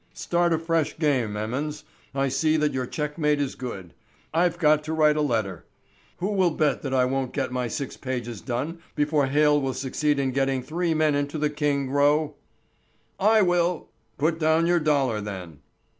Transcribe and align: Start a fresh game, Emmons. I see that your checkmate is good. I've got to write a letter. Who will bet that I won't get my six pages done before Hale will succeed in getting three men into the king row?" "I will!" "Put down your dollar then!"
Start 0.15 0.51
a 0.51 0.57
fresh 0.57 0.97
game, 0.97 1.37
Emmons. 1.37 1.83
I 2.15 2.27
see 2.27 2.57
that 2.57 2.73
your 2.73 2.87
checkmate 2.87 3.39
is 3.39 3.53
good. 3.53 3.93
I've 4.33 4.57
got 4.57 4.83
to 4.85 4.93
write 4.93 5.15
a 5.15 5.21
letter. 5.21 5.67
Who 6.17 6.31
will 6.31 6.49
bet 6.49 6.81
that 6.81 6.91
I 6.91 7.05
won't 7.05 7.33
get 7.33 7.51
my 7.51 7.67
six 7.67 7.97
pages 7.97 8.41
done 8.41 8.79
before 8.95 9.27
Hale 9.27 9.61
will 9.61 9.75
succeed 9.75 10.17
in 10.17 10.31
getting 10.31 10.63
three 10.63 10.95
men 10.95 11.13
into 11.13 11.37
the 11.37 11.51
king 11.51 11.91
row?" 11.91 12.33
"I 13.19 13.43
will!" 13.43 13.89
"Put 14.17 14.39
down 14.39 14.65
your 14.65 14.79
dollar 14.79 15.21
then!" 15.21 15.59